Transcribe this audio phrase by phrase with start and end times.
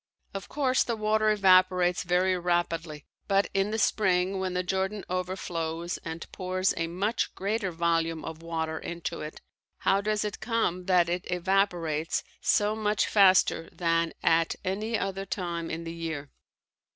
[0.33, 5.99] Of course, the water evaporates very rapidly, but in the spring when the Jordan overflows
[5.99, 9.41] and pours a much greater volume of water into it,
[9.81, 15.69] how does it come that it evaporates so much faster than at any other time
[15.69, 16.31] in the year?